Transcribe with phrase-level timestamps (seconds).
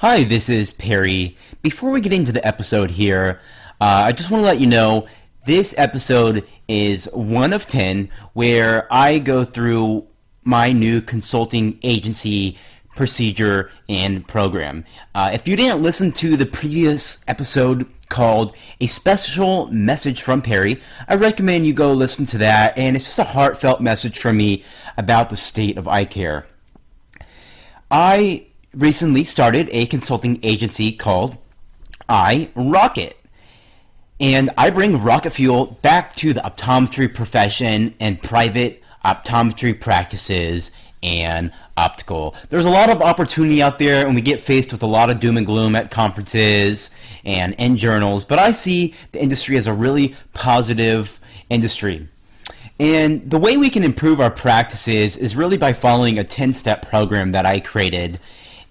[0.00, 1.38] Hi, this is Perry.
[1.62, 3.40] Before we get into the episode here,
[3.80, 5.08] uh, I just want to let you know
[5.46, 10.06] this episode is one of 10 where I go through
[10.44, 12.58] my new consulting agency
[12.94, 14.84] procedure and program.
[15.14, 20.78] Uh, if you didn't listen to the previous episode called A Special Message from Perry,
[21.08, 24.62] I recommend you go listen to that, and it's just a heartfelt message from me
[24.98, 26.46] about the state of eye care.
[27.90, 31.36] I recently started a consulting agency called
[32.08, 33.14] iRockit.
[34.18, 40.70] And I bring rocket fuel back to the optometry profession and private optometry practices
[41.02, 42.34] and optical.
[42.48, 45.20] There's a lot of opportunity out there, and we get faced with a lot of
[45.20, 46.90] doom and gloom at conferences
[47.24, 48.24] and in journals.
[48.24, 52.08] But I see the industry as a really positive industry.
[52.78, 56.88] And the way we can improve our practices is really by following a 10 step
[56.88, 58.18] program that I created.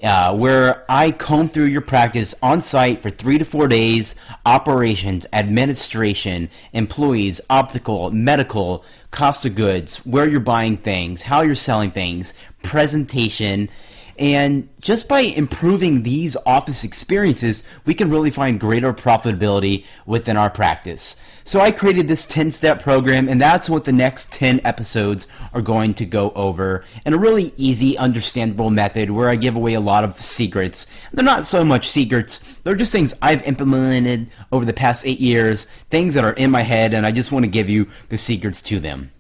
[0.04, 4.14] Uh, where I comb through your practice on site for three to four days,
[4.46, 11.92] operations, administration, employees, optical, medical, cost of goods, where you're buying things, how you're selling
[11.92, 13.70] things, presentation.
[14.18, 20.50] And just by improving these office experiences, we can really find greater profitability within our
[20.50, 21.18] practice.
[21.44, 25.62] So I created this 10 step program, and that's what the next 10 episodes are
[25.62, 29.80] going to go over in a really easy, understandable method where I give away a
[29.80, 30.88] lot of secrets.
[31.14, 35.68] They're not so much secrets, they're just things I've implemented over the past eight years,
[35.92, 38.62] things that are in my head, and I just want to give you the secrets
[38.64, 39.12] to them.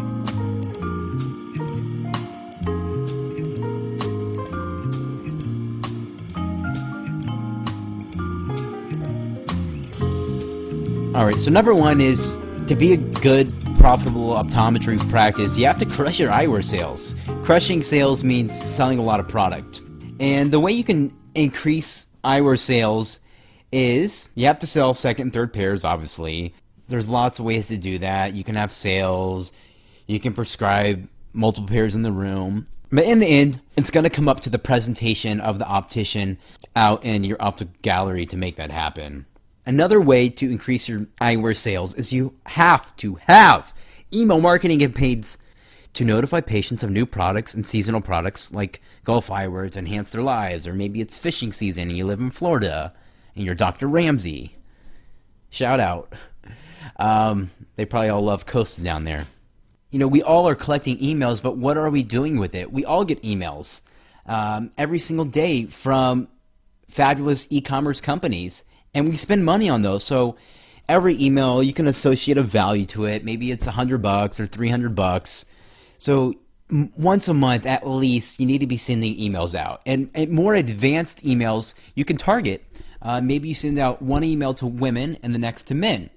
[11.13, 12.39] All right, so number one is
[12.69, 17.15] to be a good, profitable optometry practice, you have to crush your eyewear sales.
[17.45, 19.81] Crushing sales means selling a lot of product.
[20.21, 23.21] And the way you can increase eyewear sales
[23.73, 26.55] is you have to sell second and third pairs, obviously.
[26.89, 28.35] There's lots of ways to do that.
[28.35, 29.51] You can have sales,
[30.07, 32.67] you can prescribe multiple pairs in the room.
[32.93, 36.37] But in the end, it's going to come up to the presentation of the optician
[36.77, 39.25] out in your optical gallery to make that happen.
[39.71, 43.73] Another way to increase your eyewear sales is you have to have
[44.13, 45.39] email marketing campaigns
[45.93, 50.25] to notify patients of new products and seasonal products like Gulf eyewear to enhance their
[50.25, 52.93] lives, or maybe it's fishing season and you live in Florida
[53.37, 53.87] and you're Dr.
[53.87, 54.57] Ramsey.
[55.51, 56.15] Shout out.
[56.97, 59.29] Um, they probably all love Costa down there.
[59.93, 62.73] You know, we all are collecting emails, but what are we doing with it?
[62.73, 63.83] We all get emails
[64.27, 66.27] um, every single day from
[66.89, 68.65] fabulous e commerce companies
[68.95, 70.05] and we spend money on those.
[70.05, 70.37] So
[70.89, 73.25] every email you can associate a value to it.
[73.25, 75.45] Maybe it's a hundred bucks or three hundred bucks.
[75.99, 76.35] So
[76.97, 80.55] once a month at least, you need to be sending emails out, and, and more
[80.55, 82.65] advanced emails you can target.
[83.03, 86.11] Uh, maybe you send out one email to women and the next to men.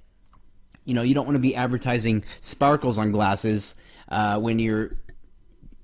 [0.86, 3.76] You know, you don't want to be advertising sparkles on glasses
[4.10, 4.92] uh, when you're,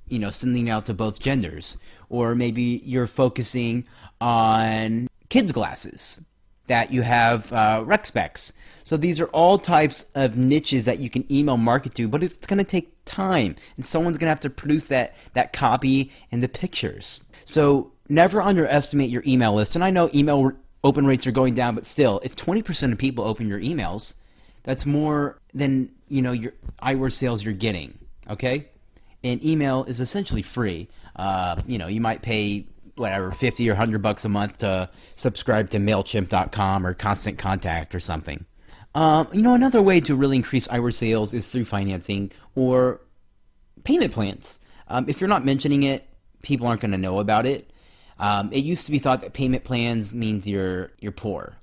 [0.10, 1.78] you know, sending out to both genders.
[2.10, 3.86] Or maybe you're focusing
[4.20, 6.20] on kids' glasses
[6.70, 8.54] that you have uh, rec specs.
[8.84, 12.48] So these are all types of niches that you can email market to, but it's
[12.48, 16.42] going to take time, and someone's going to have to produce that that copy and
[16.42, 17.20] the pictures.
[17.46, 19.76] So never underestimate your email list.
[19.76, 20.54] And I know email
[20.84, 24.16] open rates are going down, but still, if 20% of people open your emails,
[24.64, 27.98] that's more than you know your eyewear sales you're getting.
[28.30, 28.70] Okay,
[29.24, 30.88] and email is essentially free.
[31.16, 32.66] Uh, you know, you might pay
[33.00, 38.00] whatever 50 or 100 bucks a month to subscribe to mailchimp.com or constant contact or
[38.00, 38.46] something.
[38.96, 43.02] Um, you know another way to really increase eyewear sales is through financing or
[43.84, 44.60] payment plans.
[44.88, 46.10] Um, if you're not mentioning it
[46.42, 47.72] people aren't going to know about it.
[48.18, 51.56] Um, it used to be thought that payment plans means you're you're poor.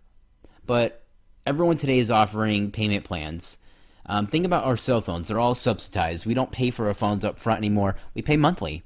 [0.65, 1.05] But
[1.47, 3.59] everyone today is offering payment plans.
[4.07, 5.29] Um, think about our cell phones.
[5.29, 6.27] They're all subsidized.
[6.27, 7.97] We don't pay for our phones up front anymore.
[8.15, 8.85] We pay monthly.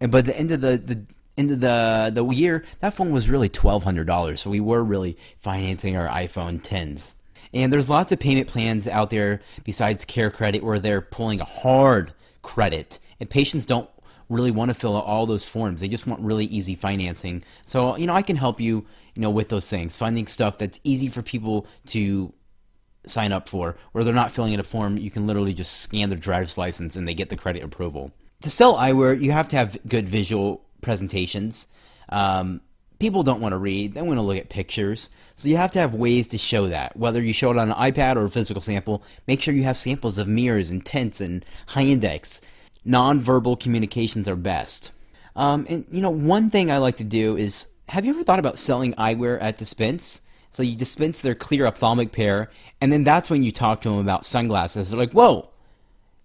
[0.00, 3.48] And by the end of the, the into the the year, that phone was really
[3.48, 4.40] twelve hundred dollars.
[4.40, 7.14] So we were really financing our iPhone 10s.
[7.52, 11.44] And there's lots of payment plans out there besides Care Credit where they're pulling a
[11.44, 12.12] hard
[12.42, 13.88] credit, and patients don't
[14.28, 15.80] really want to fill out all those forms.
[15.80, 17.44] They just want really easy financing.
[17.64, 18.84] So, you know, I can help you,
[19.14, 22.32] you know, with those things, finding stuff that's easy for people to
[23.06, 24.98] sign up for, where they're not filling in a form.
[24.98, 28.10] You can literally just scan their driver's license and they get the credit approval.
[28.42, 31.66] To sell eyewear, you have to have good visual presentations.
[32.08, 32.60] Um,
[32.98, 35.10] people don't want to read, they want to look at pictures.
[35.34, 36.96] So you have to have ways to show that.
[36.96, 39.76] Whether you show it on an iPad or a physical sample, make sure you have
[39.76, 42.40] samples of mirrors and tints and high index.
[42.84, 44.92] Non-verbal communications are best.
[45.34, 48.38] Um, and you know, one thing I like to do is have you ever thought
[48.38, 50.22] about selling eyewear at dispense?
[50.50, 52.50] So you dispense their clear ophthalmic pair,
[52.80, 54.90] and then that's when you talk to them about sunglasses.
[54.90, 55.50] They're like, "Whoa,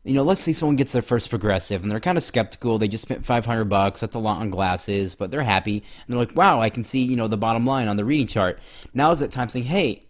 [0.03, 2.79] you know, let's say someone gets their first progressive and they're kind of skeptical.
[2.79, 4.01] They just spent 500 bucks.
[4.01, 5.77] That's a lot on glasses, but they're happy.
[5.77, 5.83] And
[6.13, 8.59] they're like, wow, I can see, you know, the bottom line on the reading chart.
[8.93, 10.03] Now is that time saying, hey,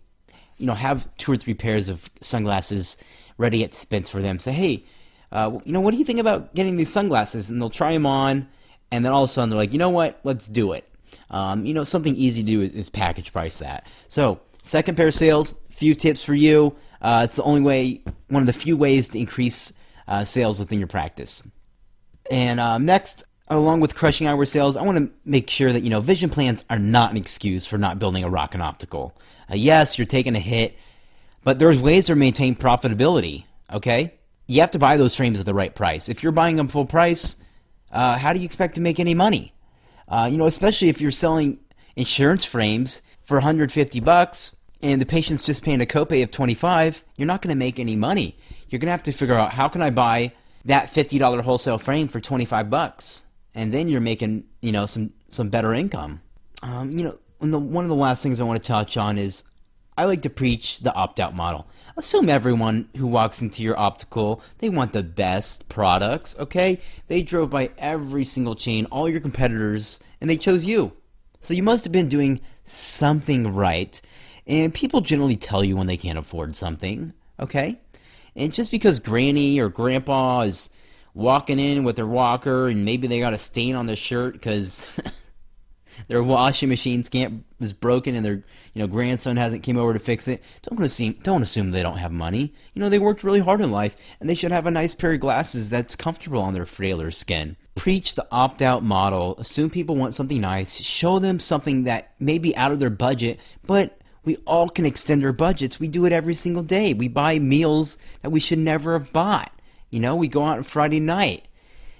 [0.57, 2.97] you know, have two or three pairs of sunglasses
[3.37, 4.39] ready at dispense for them.
[4.39, 4.85] Say, hey,
[5.31, 7.49] uh, you know, what do you think about getting these sunglasses?
[7.49, 8.47] And they'll try them on.
[8.91, 10.19] And then all of a sudden they're like, you know what?
[10.23, 10.87] Let's do it.
[11.31, 13.87] Um, you know, something easy to do is, is package price that.
[14.07, 16.75] So, second pair of sales, few tips for you.
[17.01, 19.73] Uh, it's the only way, one of the few ways to increase
[20.11, 21.41] uh, sales within your practice.
[22.29, 25.89] And um, next, along with crushing eyewear sales, I want to make sure that you
[25.89, 29.15] know vision plans are not an excuse for not building a Rock'n Optical.
[29.49, 30.75] Uh, yes, you're taking a hit,
[31.45, 33.45] but there's ways to maintain profitability.
[33.71, 34.13] Okay,
[34.47, 36.09] you have to buy those frames at the right price.
[36.09, 37.37] If you're buying them full price,
[37.89, 39.53] uh, how do you expect to make any money?
[40.09, 41.57] Uh, you know, especially if you're selling
[41.95, 47.27] insurance frames for 150 bucks and the patient's just paying a copay of 25, you're
[47.27, 48.37] not going to make any money
[48.71, 50.31] you're going to have to figure out how can I buy
[50.65, 53.25] that $50 wholesale frame for 25 bucks?
[53.53, 56.21] And then you're making, you know, some, some better income.
[56.63, 59.43] Um, you know, the, one of the last things I want to touch on is
[59.97, 61.67] I like to preach the opt-out model.
[61.97, 66.79] Assume everyone who walks into your optical, they want the best products, okay?
[67.07, 70.93] They drove by every single chain, all your competitors, and they chose you.
[71.41, 73.99] So you must have been doing something right.
[74.47, 77.79] And people generally tell you when they can't afford something, okay?
[78.35, 80.69] And just because granny or grandpa is
[81.13, 84.87] walking in with their walker and maybe they got a stain on their shirt because
[86.07, 87.03] their washing machine
[87.59, 88.43] is broken and their
[88.73, 91.97] you know grandson hasn't came over to fix it don't assume don't assume they don't
[91.97, 92.53] have money.
[92.73, 95.11] You know they worked really hard in life and they should have a nice pair
[95.11, 97.57] of glasses that's comfortable on their frailer skin.
[97.75, 99.35] Preach the opt-out model.
[99.37, 100.75] Assume people want something nice.
[100.75, 105.25] Show them something that may be out of their budget but we all can extend
[105.25, 105.79] our budgets.
[105.79, 106.93] We do it every single day.
[106.93, 109.51] We buy meals that we should never have bought.
[109.89, 111.47] You know, we go out on Friday night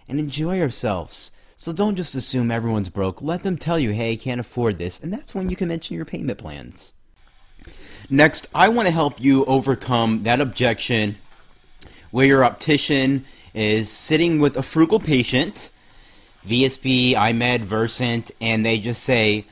[0.08, 1.32] and enjoy ourselves.
[1.56, 3.22] So don't just assume everyone's broke.
[3.22, 5.00] Let them tell you, hey, I can't afford this.
[5.00, 6.94] And that's when you can mention your payment plans.
[8.10, 11.18] Next, I want to help you overcome that objection
[12.12, 15.72] where your optician is sitting with a frugal patient,
[16.48, 19.46] VSP, EyeMed, Versant, and they just say,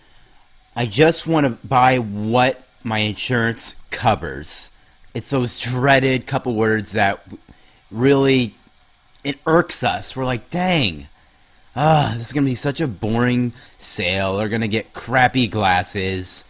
[0.80, 4.72] I just want to buy what my insurance covers.
[5.14, 7.22] It's those dreaded couple words that
[7.92, 8.56] really
[9.26, 10.16] it irks us.
[10.16, 11.10] We're like, dang,
[11.76, 14.38] ah, this is gonna be such a boring sale.
[14.38, 16.46] They're gonna get crappy glasses.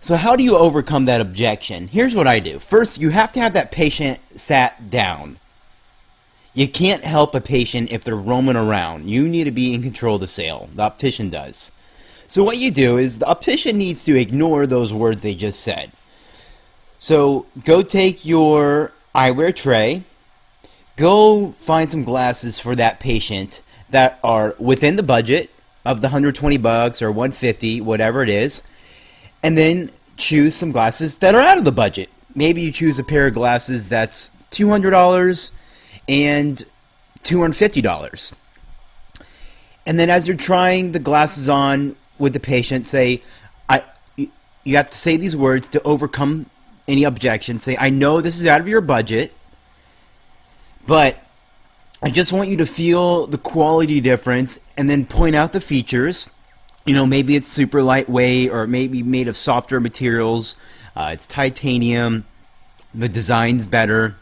[0.00, 1.86] So how do you overcome that objection?
[1.86, 2.58] Here's what I do.
[2.58, 5.38] First, you have to have that patient sat down.
[6.54, 9.08] You can't help a patient if they're roaming around.
[9.08, 10.68] You need to be in control of the sale.
[10.74, 11.70] The optician does.
[12.32, 15.92] So what you do is the optician needs to ignore those words they just said.
[16.98, 20.04] So go take your eyewear tray,
[20.96, 23.60] go find some glasses for that patient
[23.90, 25.50] that are within the budget
[25.84, 28.62] of the 120 bucks or 150, whatever it is,
[29.42, 32.08] and then choose some glasses that are out of the budget.
[32.34, 35.50] Maybe you choose a pair of glasses that's $200
[36.08, 36.64] and
[37.24, 38.32] $250.
[39.84, 43.20] And then as you're trying the glasses on with the patient, say,
[43.68, 43.82] I,
[44.16, 46.46] you have to say these words to overcome
[46.86, 47.58] any objection.
[47.58, 49.32] Say, I know this is out of your budget,
[50.86, 51.18] but
[52.00, 56.30] I just want you to feel the quality difference and then point out the features.
[56.86, 60.54] You know, maybe it's super lightweight or maybe made of softer materials.
[60.94, 62.24] Uh, it's titanium.
[62.94, 64.14] The design's better.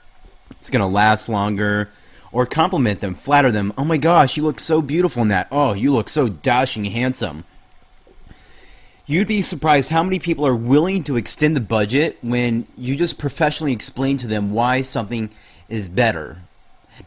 [0.53, 1.91] It's going to last longer.
[2.33, 3.73] Or compliment them, flatter them.
[3.77, 5.49] Oh my gosh, you look so beautiful in that.
[5.51, 7.45] Oh, you look so dashing handsome.
[9.11, 13.19] You'd be surprised how many people are willing to extend the budget when you just
[13.19, 15.31] professionally explain to them why something
[15.69, 16.39] is better.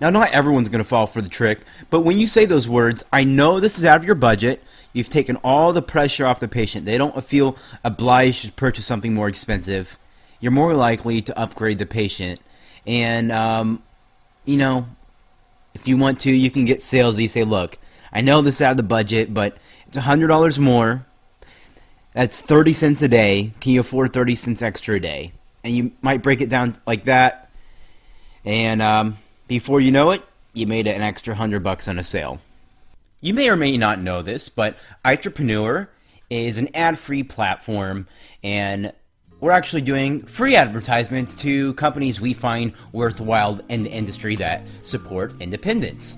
[0.01, 3.05] Now, not everyone's going to fall for the trick, but when you say those words,
[3.13, 4.61] I know this is out of your budget.
[4.91, 6.85] You've taken all the pressure off the patient.
[6.85, 7.55] They don't feel
[7.85, 9.97] obliged to purchase something more expensive.
[10.41, 12.41] You're more likely to upgrade the patient.
[12.85, 13.81] And, um,
[14.43, 14.87] you know,
[15.73, 17.23] If you want to, you can get salesy.
[17.23, 17.77] And say, look,
[18.11, 19.57] I know this is out of the budget, but
[19.87, 21.05] it's hundred dollars more.
[22.13, 23.51] That's thirty cents a day.
[23.59, 25.33] Can you afford thirty cents extra a day?
[25.63, 27.49] And you might break it down like that,
[28.43, 29.17] and um,
[29.47, 30.21] before you know it,
[30.53, 32.41] you made an extra hundred bucks on a sale.
[33.21, 35.89] You may or may not know this, but Entrepreneur
[36.29, 38.07] is an ad-free platform,
[38.43, 38.91] and
[39.39, 45.33] we're actually doing free advertisements to companies we find worthwhile in the industry that support
[45.39, 46.17] independence.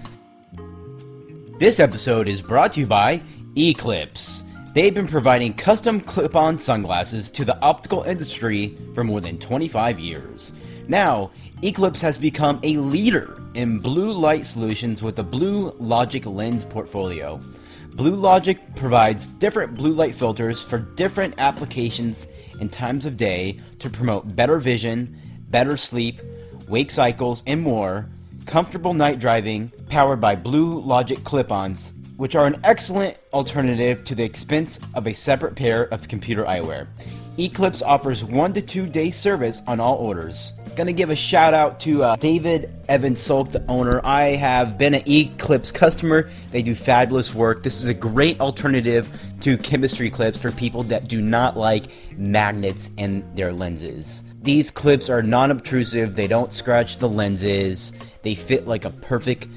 [1.60, 3.22] This episode is brought to you by
[3.56, 4.44] Eclipse.
[4.76, 10.02] They've been providing custom clip on sunglasses to the optical industry for more than 25
[10.02, 10.52] years.
[10.90, 11.32] Now,
[11.64, 17.40] Eclipse has become a leader in blue light solutions with the Blue Logic lens portfolio.
[17.92, 22.28] Blue Logic provides different blue light filters for different applications
[22.60, 25.18] and times of day to promote better vision,
[25.52, 26.20] better sleep,
[26.68, 28.10] wake cycles, and more.
[28.46, 34.16] Comfortable night driving powered by Blue Logic clip ons which are an excellent alternative to
[34.16, 36.88] the expense of a separate pair of computer eyewear.
[37.38, 40.54] Eclipse offers one to two day service on all orders.
[40.78, 44.00] Gonna give a shout out to uh, David Evan Sulk, the owner.
[44.06, 46.30] I have been an Eclipse customer.
[46.52, 47.64] They do fabulous work.
[47.64, 49.10] This is a great alternative
[49.42, 51.84] to Chemistrie clips for people that do not like
[52.18, 54.24] magnets in their lenses.
[54.42, 57.92] These clips are non obtrusive, they don't scratch the lenses,
[58.22, 59.48] they fit like a perfect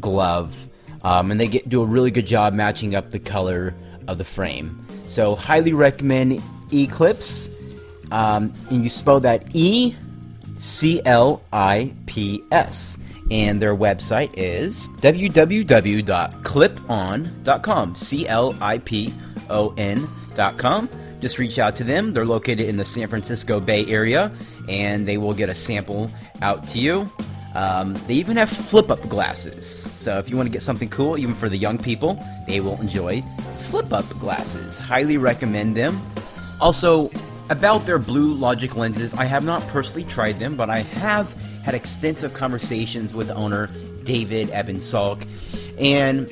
[0.00, 0.63] glove
[1.04, 3.74] um, and they get, do a really good job matching up the color
[4.08, 4.84] of the frame.
[5.06, 6.42] So, highly recommend
[6.72, 7.48] Eclipse.
[8.10, 9.94] Um, and you spell that E
[10.58, 12.98] C L I P S.
[13.30, 17.94] And their website is www.clipon.com.
[17.94, 19.14] C L I P
[19.50, 20.88] O N.com.
[21.20, 22.12] Just reach out to them.
[22.12, 24.30] They're located in the San Francisco Bay Area,
[24.68, 26.10] and they will get a sample
[26.42, 27.10] out to you.
[27.54, 29.66] Um, they even have flip up glasses.
[29.66, 32.80] So if you want to get something cool, even for the young people, they will
[32.80, 33.22] enjoy
[33.74, 34.78] flip up glasses.
[34.78, 36.00] Highly recommend them.
[36.60, 37.10] Also,
[37.50, 41.32] about their Blue Logic lenses, I have not personally tried them, but I have
[41.64, 43.68] had extensive conversations with owner
[44.04, 45.26] David Evan Salk.
[45.78, 46.28] And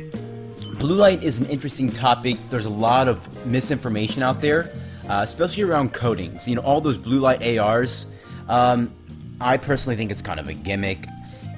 [0.78, 2.36] blue light is an interesting topic.
[2.50, 4.70] There's a lot of misinformation out there,
[5.08, 6.46] uh, especially around coatings.
[6.46, 8.06] You know, all those blue light ARs.
[8.48, 8.92] Um,
[9.40, 11.06] I personally think it's kind of a gimmick.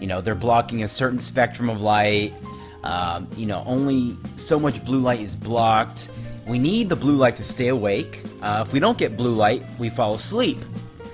[0.05, 2.35] You know, they're blocking a certain spectrum of light.
[2.83, 6.11] Um, you know, only so much blue light is blocked.
[6.47, 8.23] We need the blue light to stay awake.
[8.43, 10.59] Uh, if we don't get blue light, we fall asleep.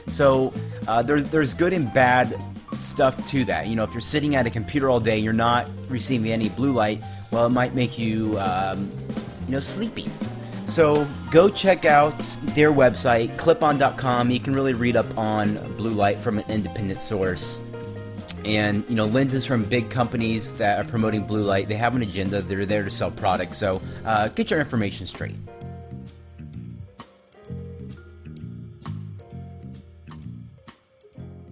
[0.09, 0.53] So
[0.89, 2.37] uh, there's there's good and bad
[2.77, 3.69] stuff to that.
[3.69, 6.73] You know, if you're sitting at a computer all day, you're not receiving any blue
[6.73, 7.01] light.
[7.31, 8.91] Well, it might make you um,
[9.47, 10.09] you know sleepy.
[10.67, 12.19] So go check out
[12.57, 14.33] their website, clipon.com.
[14.33, 17.61] You can really read up on blue light from an independent source.
[18.51, 22.03] And you know, lenses from big companies that are promoting blue light, they have an
[22.03, 22.43] agenda.
[22.43, 23.59] They're there to sell products.
[23.59, 25.37] So uh, get your information straight.